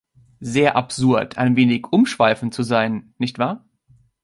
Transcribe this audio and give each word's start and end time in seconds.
Sehr 0.39 0.75
absurd, 0.75 1.37
ein 1.37 1.55
wenig 1.55 1.85
umschweifend 1.91 2.55
zu 2.55 2.63
sein, 2.63 3.13
nicht 3.19 3.37
wahr? 3.37 3.65